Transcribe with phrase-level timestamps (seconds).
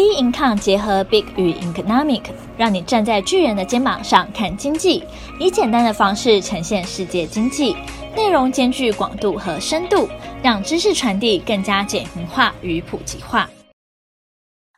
[0.00, 2.22] B Income 结合 Big 与 Economic，
[2.56, 5.04] 让你站在巨人的肩膀上看经济，
[5.38, 7.76] 以简单的方式呈现世界经济，
[8.16, 10.08] 内容兼具广度和深度，
[10.42, 13.50] 让知识传递更加简明化与普及化。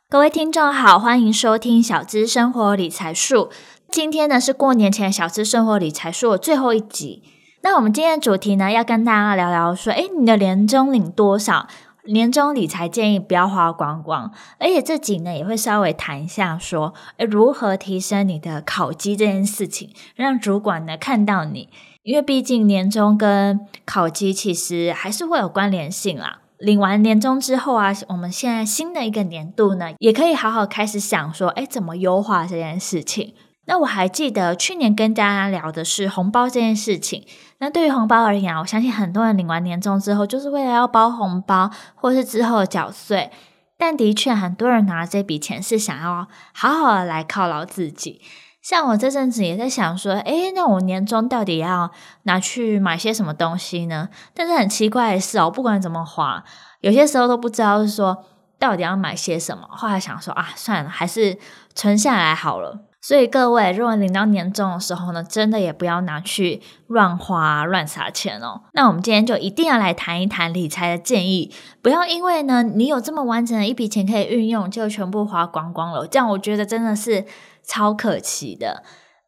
[0.09, 3.49] 各位听众好，欢迎收听小资生活理财术。
[3.89, 7.23] 今天呢是过年前小资生活理财术的最后一集。
[7.61, 11.69] 那我们今天的主题呢，要跟大家聊聊说，诶，你的年终领多少？
[12.05, 21.69] 年终理财建议不要花光光，而且这集呢也会稍微谈一下说，诶，如何提升你的考绩这件事情，让主管呢看到你，
[22.03, 26.39] 因为毕竟年终跟考绩其实还是会有关联性啦。
[26.57, 33.33] 领完年终之后啊，我们现在新的一个年度呢，也可以好好开始想说，诶，怎么优化这件事情。
[33.65, 37.25] 那我还记得去年跟大家聊的是红包这件事情。
[37.59, 43.31] 那对于红包而言，我相信很多人领完年终之后，就是为了要包红包，或是之后缴税。
[43.77, 48.21] 但的确，很多人拿这笔钱是想要好好的来犒劳自己。
[48.61, 51.91] 像我这阵子也在想说，诶，那我年终到底要
[52.23, 54.09] 拿去买些什么东西呢？
[54.33, 56.43] 但是很奇怪的是哦，不管怎么花，
[56.79, 58.23] 有些时候都不知道是说
[58.57, 59.67] 到底要买些什么。
[59.69, 61.37] 后来想说啊，算了，还是
[61.75, 62.85] 存下来好了。
[63.05, 68.61] 所以各位，如果领到年终的时候呢，真的也不要拿去乱花、乱撒钱哦。
[68.71, 76.07] 那我们今天就一定要来谈一谈理财的建议，不要因为呢你有这么完整的一笔钱可以运用，就全部花光光了。
[76.07, 77.25] 这样我觉得真的是
[77.67, 78.83] 超可惜的。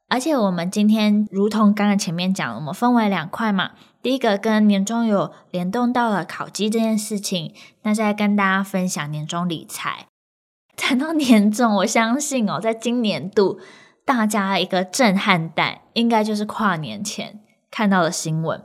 [0.07, 10.05] 而且我们今天如同刚刚前面讲，我们分为两块嘛，第一个跟年终有联动到了考绩这件事情，那再跟大家分享年终理财。
[10.75, 13.59] 谈到年终，我相信哦，在今年度
[14.03, 17.39] 大家一个震撼弹，应该就是跨年前
[17.71, 18.61] 看到的新闻：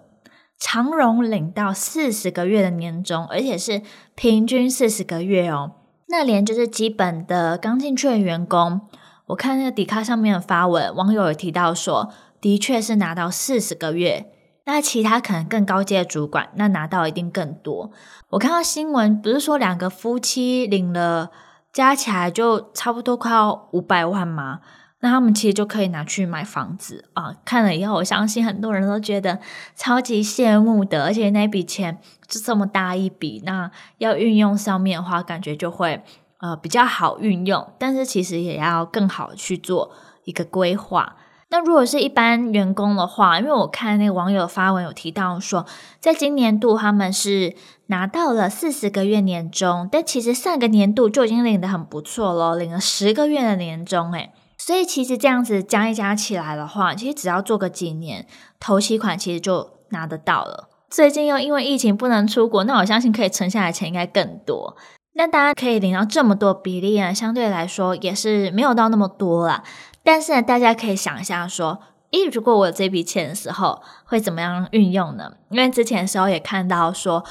[0.59, 3.83] 长荣领到四十个月的年终，而且是
[4.15, 5.73] 平均四十个月哦。
[6.09, 8.81] 那连就是基本的刚进去的员工，
[9.27, 14.33] 我看那个迪卡上面的发文，网友有提到说，的确是拿到四十个月。
[14.67, 17.91] 那其他可能更高阶的主管，那拿到一定更多。
[18.31, 21.31] 我看到新闻，不是说两个夫妻领了。
[21.73, 24.61] 加起来就差不多快要五百万嘛，
[25.01, 27.35] 那他们其实就可以拿去买房子啊。
[27.45, 29.39] 看了以后，我相信很多人都觉得
[29.77, 36.03] 超级羡慕的，而且那笔钱就这么大一笔，那要运用上面的话，感觉就会
[36.39, 39.93] 呃比较好运用，但是其实也要更好去做
[40.25, 41.17] 一个规划。
[41.51, 45.67] 那如果是一般员工的话，因为我看那个网友发文有提到说，
[45.99, 47.57] 在今年度他们是
[47.87, 58.27] 拿到了四十个月年终，但其实上个年度就已经领得很不错了，领了十个月的年终，诶，所以其实这样子加一加起来的话，其实只要做个几年，
[58.61, 60.69] 头期款其实就拿得到了。
[60.89, 64.77] 最近又因为疫情不能出国，那我相信可以存下来钱应该更多。
[65.15, 69.65] 那大家可以领到这么多比例啊，相对来说也是没有到那么多啦。
[70.03, 71.81] 但是呢，大家可以想一下，说，
[72.11, 75.33] 诶，如果我有这笔钱的时候，会怎么样运用呢？
[75.51, 77.25] 因为之前的时候也看到说，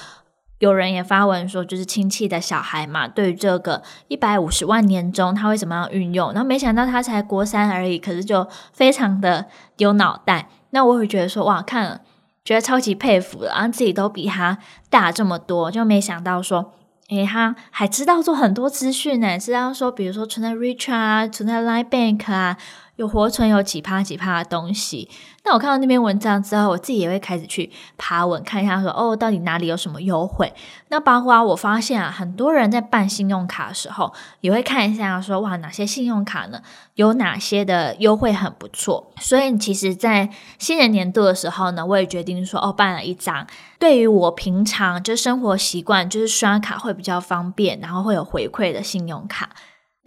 [0.59, 6.31] 有人也发文说，就是亲戚的小孩嘛，对于这个一百五十万年终，他会怎么样运用？
[6.31, 9.47] 然后没想到他才国三而已，可是就非常的
[9.77, 10.49] 有脑袋。
[10.69, 12.01] 那我会觉得说，哇，看了
[12.45, 14.57] 觉得超级佩服的，然后自己都比他
[14.89, 16.73] 大这么多，就没想到说。
[17.09, 22.57] 诶，他还知道做很多资讯呢，知道说，比如说存在 Richard 啊，存在 Line Bank 啊。
[22.99, 25.09] 有活存有几趴几趴的东西，
[25.45, 30.53] 那我看到那篇文章之后，我自己也会开始去爬文看一下说，哦，到底哪里有什么优惠？
[30.89, 36.61] 那包括我发现啊，很多人在办信用卡的时候，也会看一下说，哇，哪些信用卡呢？
[36.95, 39.13] 有哪些的优惠很不错？
[39.21, 43.47] 所以其实，在新的年度的时候呢，我也决定说，哦，办了一张，
[43.79, 49.51] 对于我平常就生活习惯，就是刷卡会比较方便，然后会有回馈的信用卡。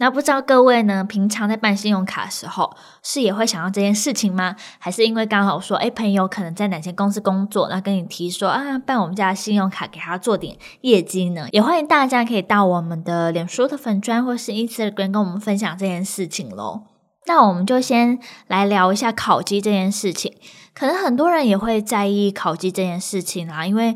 [0.03, 4.53] 那不知道各位呢，平常在办信用卡的时候，是也会想到这件事情吗？
[4.77, 11.47] 还是因为刚好说，哎，朋友可能在哪间公司工作，那跟你提说啊，办我们家的信用卡给他做点业绩呢？
[11.53, 16.81] 也欢迎大家可以到我们的脸书的粉专或是 Instagram 跟我们分享这件事情喽。
[17.25, 20.35] 那我们就先来聊一下考绩这件事情。
[20.73, 23.95] 可能很多人也会在意考绩这件事情啊，因为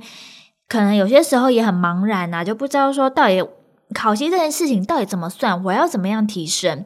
[0.70, 3.46] 可能有些时候也很茫然啊，就不知道说到底。
[3.94, 5.64] 考绩这件事情到底怎么算？
[5.64, 6.86] 我要怎么样提升？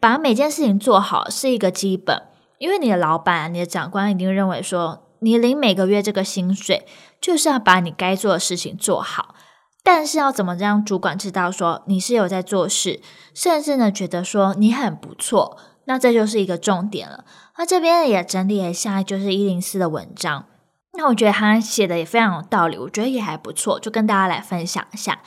[0.00, 2.22] 把每件事情做好是一个基本，
[2.58, 6.86] 因为你的老板、你的长官一定认为说，你领每个月这个薪水，
[7.20, 9.34] 就是要把你该做的事情做好。
[9.82, 13.00] 但是要怎么让主管知道说你是有在做事，
[13.34, 17.24] 甚至呢觉得说你很不错，那这就是一个重点了。
[17.58, 20.46] 那这边也整理了一下，就是一零四的文章，
[20.94, 25.20] 那我觉得他写的也非常有道理，我觉得也还不错，就跟大家来分享一下。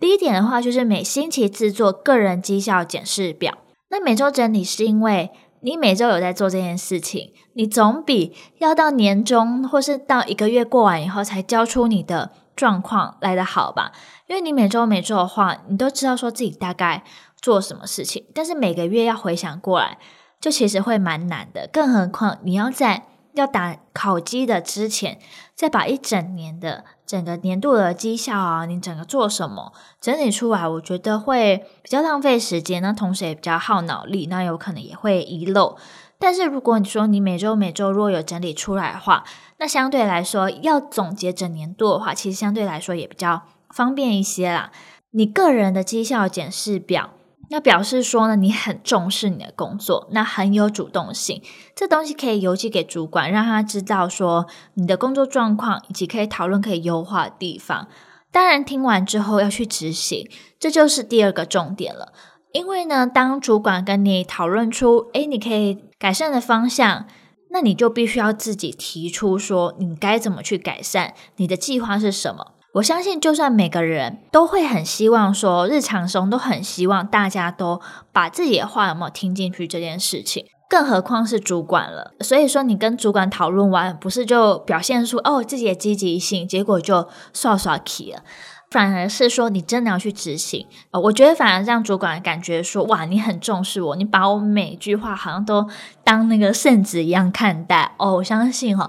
[0.00, 3.58] 第一点的话，就是每星期制作个人绩效检视表。
[3.90, 5.30] 那每周整理是因为
[5.60, 13.92] 你每周有在做这件事情，你总比要到年终或是到一个月过完以后才交出你的状况来得好吧？
[14.26, 17.04] 因为你每周每周的话，你都知道说自己大概
[17.42, 19.98] 做什么事情，但是每个月要回想过来，
[20.40, 21.68] 就其实会蛮难的。
[21.70, 23.04] 更何况你要在
[23.34, 25.18] 要打考绩的之前，
[25.54, 35.76] 再把一整年的整个年度的绩效啊，你整个做什么整理出来，我觉得会比较浪费时间，那同时也比较耗脑力，那有可能也会遗漏。
[36.18, 39.24] 但是如果你说你每周每周如果有整理出来的话，
[39.58, 44.70] 那相对来说要总结整年度的话，其实相对来说也比较方便一些啦。
[45.12, 47.10] 你个人的绩效检视表。
[47.50, 51.42] 那表示说呢，你很重视你的工作，那很有主动性。
[51.74, 57.88] 这东西可以邮寄给主管，让他知道说你的工作状况，以及可以讨论可以优化的地方。
[58.30, 60.30] 当然，听完之后要去执行，
[60.60, 62.12] 这就是第二个重点了。
[62.52, 67.06] 因为呢，当主管跟你讨论出，诶，你可以改善的方向，
[67.50, 72.54] 那你就必须要自己提出说，你该怎么去改善，你的计划是什么。
[72.74, 77.80] 我相信，就算每个人都会很希望说，日常中都很希望大家都
[78.12, 82.14] 把自己的话有没有听进去这件事情，更何况是主管了。
[82.20, 88.22] 所以说，你跟主管讨论完，不是就表现出哦自己的积极性，结果就刷刷气了，
[88.70, 90.64] 反而是说你真的要去执行。
[90.92, 95.68] 呃，我觉得反而让主管感觉说，哇，你很重视我，你把我每句话好像都
[96.04, 97.96] 当那个圣旨一样看待。
[97.98, 98.88] 哦，我相信哈。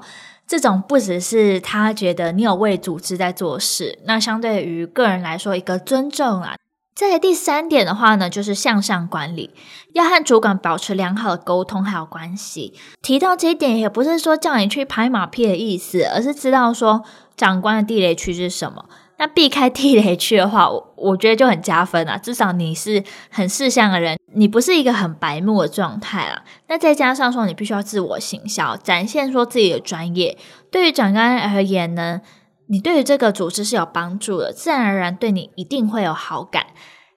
[0.51, 6.57] 这种不只是他觉得你有为组织在做事，那相对于个人来说一个尊重啊。
[6.93, 9.51] 在第三点的话呢，就是向上管理，
[9.93, 12.73] 要和主管保持良好的沟通还有关系。
[13.01, 17.05] 提到这一点，也不是说叫你去拍马屁的意思，而是知道说
[17.37, 18.89] 长官的地雷区是什么。
[19.21, 22.17] 那避开地雷区的话，我我觉得就很加分啊。
[22.17, 26.41] 至少你是很识相的人，你不是一个很白目的状态啊。
[26.67, 30.39] 那再加上说，你必须要自我行销，展现说自己的专业。
[30.71, 32.21] 对于长官而言呢，
[32.65, 36.65] 你对于这个组织是有帮助的，自然而然对你一定会有好感。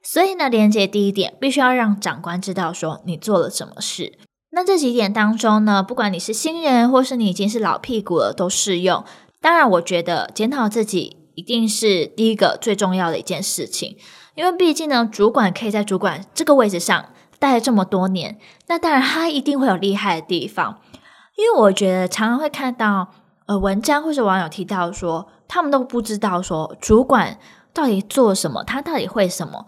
[0.03, 4.19] 所以呢，连接第一点，必须要让长官知道说你做了什么事。
[4.51, 9.03] 那这几点当中呢，不管你是新人或是你已经是老屁股了，都适用。
[9.41, 11.24] 当然，我觉得检讨自己。
[11.35, 13.97] 一定是第一个最重要的一件事情，
[14.35, 17.07] 因为毕竟呢，主管可以在主管这个位置上
[17.39, 18.39] 待了这么多年，
[18.69, 20.81] 那当然他一定会有厉害的地方。
[21.37, 23.09] 因为我觉得常常会看到
[23.47, 27.39] 呃文章或者网友提到说，他们都不知道说主管
[27.73, 29.67] 到底做什么，他到底会什么，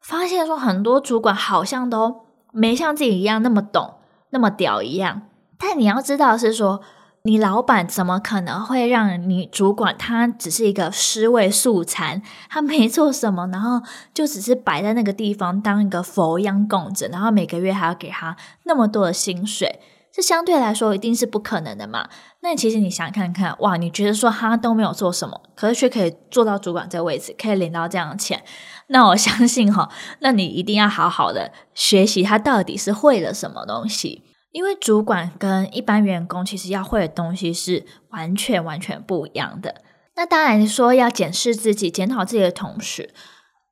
[0.00, 3.94] 发现说很多主管好像都没像自己一样那么懂，
[4.30, 5.22] 那么屌一样。
[5.58, 6.80] 但你要知道是说。
[7.26, 9.96] 你老板怎么可能会让你主管？
[9.96, 13.80] 他只是一个尸位素餐，他没做什么，然后
[14.12, 19.80] 就只是摆在那个地方当一个佛一样供着，然后每个月还要给他那么多的薪水，
[20.12, 22.10] 这相对来说一定是不可能的嘛。
[22.40, 28.44] 那其实你想看看，哇，你觉得说他都没有做什么，可是却可以做到主管这位置，可以领到这样的钱，
[28.88, 29.88] 那我相信哈，
[30.18, 34.33] 那你一定要好好的学习他到底是会了什么东西。
[34.54, 39.82] 因为主管跟一般员工其实要会的东西是完全完全不一样的。
[40.14, 43.12] 那当然说要检视自己、检讨自己的同时，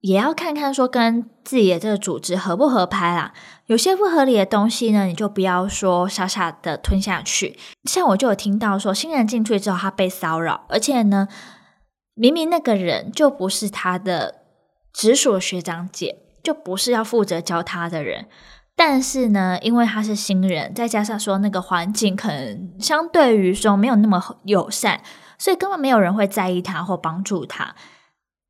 [0.00, 3.32] 也要看看说跟自己的这个组织合不合拍啦。
[3.66, 7.56] 有些不合理的东西呢，你就不要说傻傻的吞下去。
[7.84, 11.28] 像我就有听到说，新人进去之后他被骚扰，而且呢，
[12.14, 14.42] 明明那个人就不是他的
[14.92, 18.26] 直属学长姐，就不是要负责教他的人。
[18.74, 25.00] 但是呢，因为他是新人，再加上说那个环境可能相对于说没有那么友善，
[25.38, 27.74] 所以根本没有人会在意他或帮助他。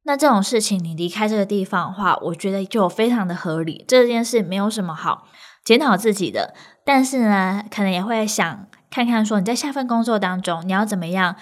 [0.05, 3.85] 那这种事情，你离开这个地方的话，我觉得就非常的合理。
[3.87, 5.27] 这件事没有什么好
[5.65, 11.37] 检讨自己的，但是呢，可能也会想看看说你在下份工作当中，你要怎么样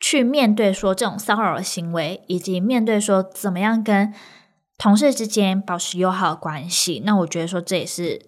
[0.00, 4.12] 去面对说这种骚扰行为，以及面对说怎么样跟。
[4.82, 8.20] 同事之间保持友好的关系，那我觉得说这也是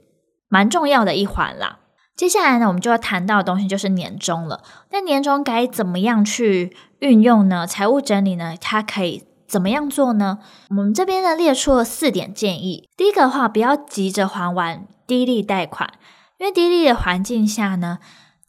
[0.48, 1.80] 蛮重要的一环啦。
[2.14, 4.62] 接下来呢，我们就要谈到的东西就是年终了。
[4.92, 7.66] 那年终该怎么样去运用呢？
[7.66, 10.38] 财务整理呢，它可以怎么样做呢？
[10.70, 12.88] 我们这边呢列出了四点建议。
[12.96, 15.94] 第一个的话，不要急着还完低利贷款，
[16.38, 17.98] 因为低利的环境下呢，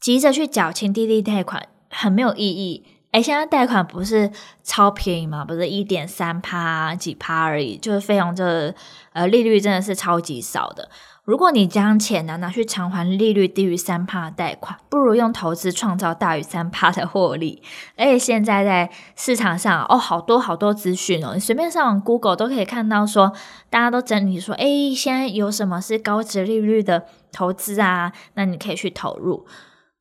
[0.00, 2.86] 急着去缴清低利贷款很没有意义。
[3.16, 4.30] 诶，现在贷款不是
[4.62, 5.42] 超便宜吗？
[5.42, 8.74] 不是一点三趴几趴而已，就是费用这
[9.14, 10.90] 呃利率真的是超级少的。
[11.24, 17.62] 如果你将钱呢拿去偿还利率低于三趴的贷款，不如用投资创造大于三趴的获利。
[17.96, 23.32] 而且现在在市场上哦，好多好多资讯哦，你随便上网 Google 都可以看到说，
[23.70, 28.12] 大家都整理说，诶，现在有什么是高值利率的投资啊？
[28.34, 29.46] 那你可以去投入。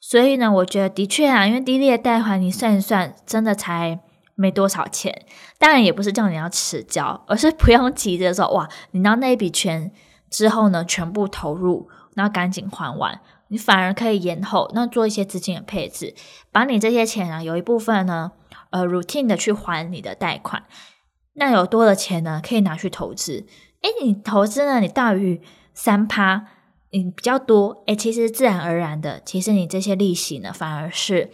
[0.08, 4.00] 所以呢，我觉得的确啊，因为低利的贷款你算一算，真的才
[4.36, 5.26] 没多少钱。
[5.58, 9.92] 当然也不是叫你要迟交，而是不用急着说哇，你拿那一笔钱。
[10.30, 16.14] 之后呢，全部投入，然后赶紧还完，你反而可以延后，那做一些资金的配置，
[16.52, 18.34] 把你这些钱啊，有一部分呢，
[18.70, 20.66] 呃，routine 的去还你的贷款，
[21.34, 23.48] 那有多的钱呢，可以拿去投资。
[23.82, 25.42] 诶，你投资呢，你大于
[25.74, 26.46] 三趴，
[26.98, 31.30] 你比较多，诶，其实自然而然的，其实你这些利息呢，反而是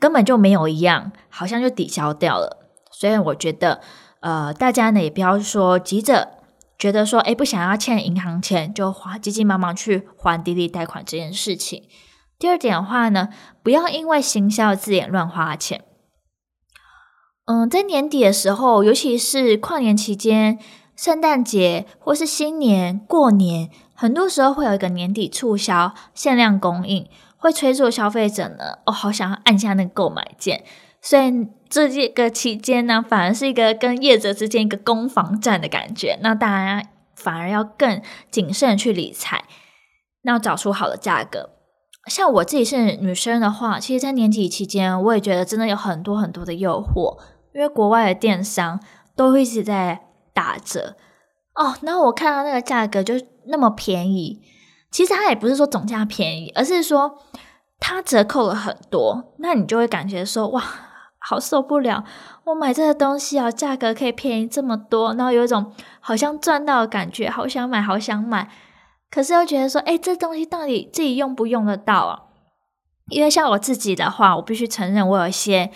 [0.00, 2.72] 根本就没有一样，好像就抵消掉了。
[2.90, 3.80] 所以我觉得，
[4.20, 6.32] 呃，大家呢也不要说急着。
[6.76, 11.84] 觉得说，诶，不想要欠银行钱，就花急急忙忙去还低利贷款这件事情。
[12.38, 13.28] 第二点的话呢，
[13.62, 15.84] 不要因为行销字眼乱花钱。
[17.46, 20.58] 嗯，在年底的时候，尤其是跨年期间、
[20.96, 30.64] 圣诞节或是新年、过年，很多时候会有一个年底促销、限量供应，会催促消费者呢，哦，好想要按下那个购买键。
[31.00, 36.18] 所以这这个期间呢，反而是一个跟业者之间一个攻防战的感觉。
[36.20, 39.44] 那大家反而要更谨慎去理财，
[40.22, 41.50] 那要找出好的价格。
[42.06, 47.18] 像我自己是女生的话，其实，在年底期间，我也觉得真的有很多很多的诱惑，
[47.54, 48.80] 因为国外的电商
[49.16, 50.96] 都一直在打折
[51.56, 51.74] 哦。
[51.82, 53.14] 然后我看到那个价格就
[53.46, 54.40] 那么便宜，
[54.90, 57.18] 其实它也不是说总价便宜，而是说
[57.80, 60.62] 它折扣了很多，那你就会感觉说哇。
[61.28, 62.04] 好受不了！
[62.44, 68.48] 我买这个东西啊，价格可以便宜这么多，然后有一种好像赚到的感觉，好想买，好想买。
[69.10, 72.30] 可是又觉得说，诶，这东西到底自己用不用得到啊？
[73.10, 75.72] 因为像我自己的话，我必须承认我有一些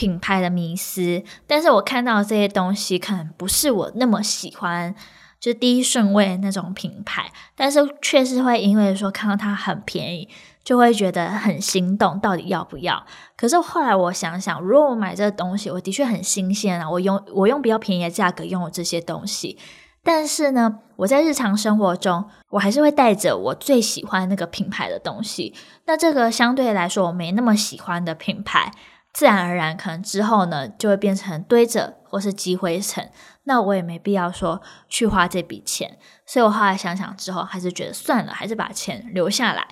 [0.00, 4.94] 品牌的迷思，但是我看到这些东西可能不是我那么喜欢，
[5.38, 10.26] 就是第一顺位那种品牌，但是确实会因为说看到它很便宜。
[10.62, 13.04] 就会觉得很心动，到底要不要？
[13.34, 19.58] 可是后来我想想，如果我买这个东西，我的确很新鲜啊，我用我用比较便宜的价格用这些东西，
[20.04, 25.54] 但是呢，我在日常生活中，我还是会带着我最喜欢那个品牌的东西。
[25.86, 28.70] 那这个相对来说我没那么喜欢的品牌，
[29.12, 33.10] 自然而然可能之后呢，就会变成堆着或是积灰尘。
[33.44, 35.98] 那我也没必要说去花这笔钱。
[36.24, 39.66] 所以我后来想想之后，还是觉得算了，还是把钱留下来。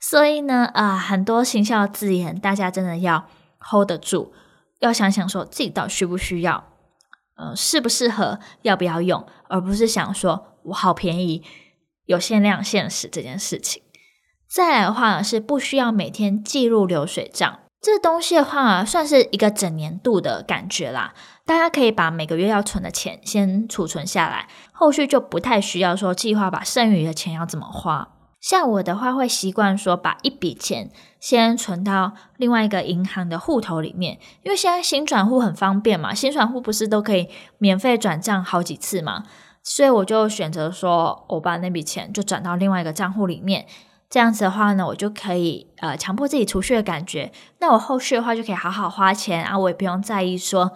[0.00, 3.26] 所以呢，啊、很多行销字眼，大家真的要
[3.58, 4.32] hold 得住，
[4.78, 6.72] 要想想说自己到底需不需要，
[7.36, 11.42] 呃，适不适合，要不要用，而不是想说我好便宜，
[12.04, 13.82] 有限量限时这件事情。
[14.48, 21.14] 再来的话呢，是不需要每天记录流水账，这东西的话，算是一个整年度的感觉啦。
[21.46, 28.08] 大家可以把每个月要存的钱先储存下来，后续就不太需要说计划把剩余的钱要怎么花。
[28.40, 39.24] 像我的话，会习惯说把一笔钱先存到另外一个银行的户头里面，因为现在新转户很方便嘛，新转户不是都可以免费转账好几次嘛，
[39.62, 43.66] 所以我就选择说，我把那笔钱就转到另外一个账户里面，
[44.10, 50.72] 这样子的话呢，我就可以呃强迫自己储蓄的感觉，那我后续的话就可以好好花钱啊，我也不用在意说，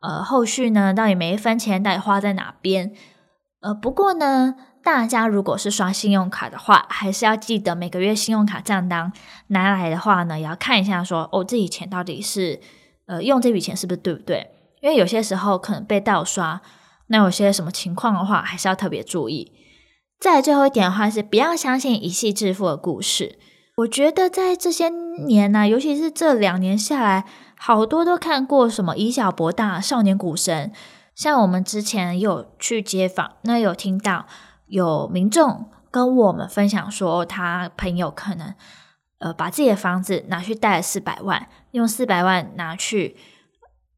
[0.00, 2.92] 呃后续呢到底每一分钱到底花在哪边，
[3.60, 4.54] 呃不过呢。
[4.84, 9.12] 大家如果是刷信用卡的话，还是要记得每个月信用卡账单
[9.46, 12.58] 拿来的话呢，也要看一下说，哦，这笔钱到底是
[13.06, 14.50] 呃用这笔钱是不是对不对？
[14.80, 16.60] 因为有些时候可能被盗刷，
[17.06, 19.52] 那有些什么情况的话，还是要特别注意。
[20.22, 23.40] 再来最后一点的话是，不要相信一夕致富的故事。
[23.78, 27.24] 我觉得在这些年呢、尤其是这两年下来，
[27.58, 30.70] 好多都看过什么以小博大、少年股神，
[31.16, 34.26] 像我们之前有去街访，那有听到。
[34.68, 38.54] 有民众跟我们分享说，他朋友可能
[39.18, 43.16] 呃把自己的房子拿去贷了四百万，用四百万拿去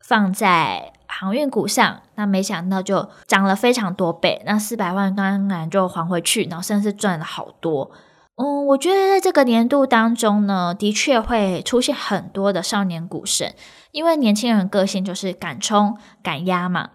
[0.07, 7.91] 放在航运股上，那没想到就涨了非常多倍，那四百万当然就还回去，然后甚至赚了好多。
[8.37, 13.55] 嗯，我觉得在这个年度当中呢，的确会出现很多的少年股神，
[13.93, 16.91] 因为年轻人个性就是敢冲敢压嘛，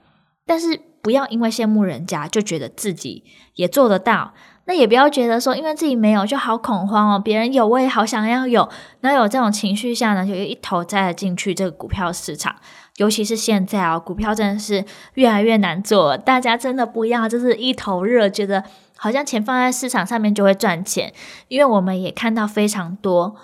[0.45, 0.81] 但是。
[1.01, 3.23] 不要因为羡慕人家就觉得自己
[3.55, 4.33] 也做得到。
[4.65, 8.67] 那也不要觉得说，因为自己没有就好恐慌哦，别人有我也好想要有。
[8.99, 12.53] 那有这种情绪下呢，就一头栽进去这个股票市场。
[12.99, 18.63] 尤其是现在哦，股票真的是越来越难做，大家真的不要就是一头热，觉得
[18.97, 21.13] 好像钱放在市场上面就会赚钱。
[21.47, 23.35] 因为我们也看到非常多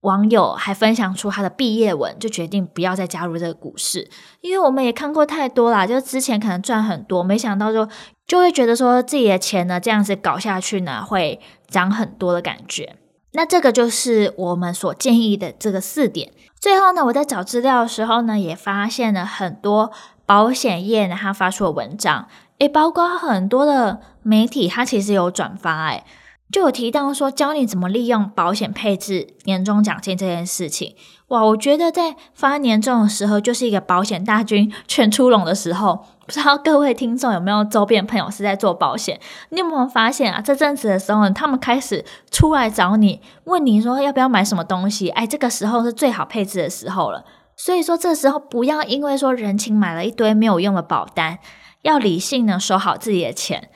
[0.00, 4.10] 网友还分享出他的毕业文，就决定不要再加入这个股市。
[4.40, 7.88] 因为我们也看过太多啦，就之前可能赚很多，没想到就。
[8.24, 12.96] 就会觉得说自己的钱呢，这样子搞下去呢，会涨很多的感觉。
[13.32, 16.32] 那这个就是我们所建议的这个四点。
[16.60, 19.90] 最后呢，我在找资料的时候呢，也发现了很多
[20.26, 26.04] 保险业呢，他发出的文章，诶，包括很多的媒体，他其实有转发，诶，
[26.52, 30.94] 就有提到说教你怎么利用保险配置年终奖金这件事情。
[31.32, 36.04] 哇，我觉得在发年终的时候，就是一个保险大军 全出笼的时候。
[36.26, 39.18] 不知道各位听众有没有周边朋友是在做保险？
[39.48, 40.40] 你有没有发现啊？
[40.40, 45.08] 这阵子的时候，他们开始出来找你，问你说要不要买什么东西？
[45.08, 47.24] 哎，这个时候是最好配置的时候了。
[47.56, 51.38] 所以说，这时候不要因为说人情买了一堆没有用的保单，
[51.80, 53.70] 要理性的收好自己的钱。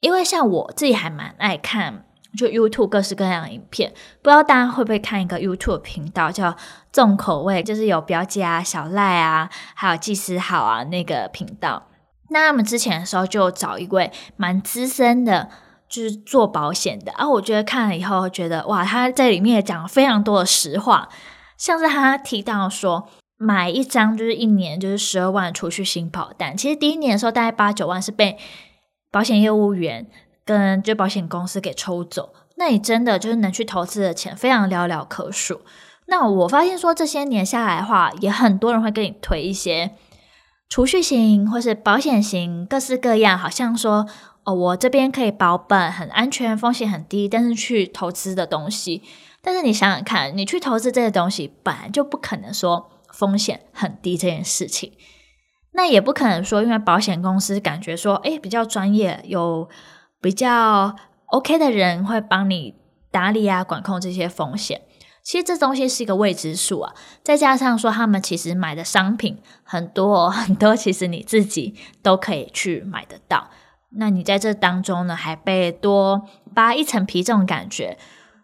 [0.00, 2.04] 因为像我自己还蛮爱看。
[2.36, 6.56] 就 YouTube 各式各样的影片，不知道大家会不会看一个 YouTube 频道叫
[6.92, 11.88] 重口味，就是有表姐啊、小赖啊，还有技师好啊那个频道。
[12.28, 15.50] 那他们之前的时候就找一位蛮资深的，
[15.88, 17.28] 就是做保险的啊。
[17.28, 21.08] 我觉得看了以后觉得哇，他在里面也讲了非常多的实话，
[21.56, 28.38] 像是他提到说，买一张就是一年就是十二万储蓄型保单，其实第一年的时候大概八九万是被
[29.10, 30.06] 保险业务员。
[30.50, 35.60] 跟就保险公司给抽走，那你真的就是能去投资的钱非常寥寥可数。
[36.06, 39.92] 那我发现说这些年下来的话，也很多人会跟你推一些
[40.68, 44.08] 储蓄型或是保险型，各式各样，好像说
[44.42, 49.04] 哦，我这边可以保本，很安全，风险很低，但是去投资的东西。
[49.40, 54.92] 但是你想想看，你去投资这些东西，本来就不可能说风险很低这件事情，
[55.74, 59.68] 那也不可能说因为保险公司感觉说，诶，比较专业有。
[60.20, 60.94] 比较
[61.26, 62.74] OK 的人会帮你
[63.10, 64.82] 打理啊，管控这些风险。
[65.22, 73.48] 其实这东西是一个未知数啊，再加上说他们其实买的商品很多 很多，其实你自己都可以去买得到。
[73.90, 76.22] 那你在这当中呢，还被多
[76.54, 77.98] 扒一层皮这种感觉。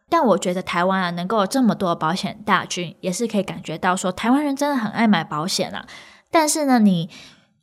[0.08, 5.86] 但我觉得台湾啊，能够有这么多保险大军，也是可以感觉到说台湾人真的很爱买保险啊。
[6.30, 7.10] 但是呢，你。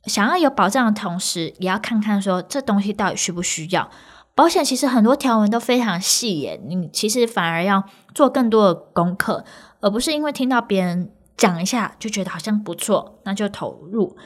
[0.06, 3.90] 想要有保障的同时，也要看看说这东西到底需不需要。
[4.34, 9.44] 保险其实很多条文都非常细耶，你其实反而要做更多的功课，
[9.80, 14.16] 而不是因为听到别人讲一下就觉得好像不错，那就投入。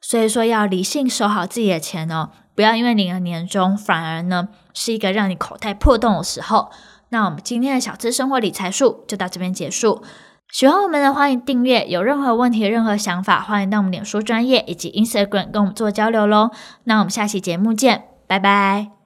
[0.00, 6.70] 所以说要理性守好自己的钱哦，不要因为领了年终，反而呢是一个让你口袋破洞的时候。
[7.10, 10.02] 那我们今天的小资生活理财术就到这边结束。
[10.50, 11.86] 喜欢我们的，欢迎订阅。
[11.86, 16.50] 有任何问题、任何想法，欢迎到我们脸书专业以及 Instagram 跟我们做交流喽。
[16.84, 18.97] 那我们下期节目见，拜拜。